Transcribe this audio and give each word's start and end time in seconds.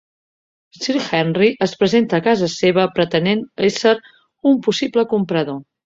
Sir 0.85 0.95
Henry 1.17 1.49
es 1.67 1.75
presenta 1.83 2.19
a 2.21 2.25
casa 2.29 2.51
seva 2.55 2.89
pretenent 2.99 3.47
ésser 3.71 3.97
un 4.55 4.63
possible 4.69 5.11
comprador. 5.17 5.67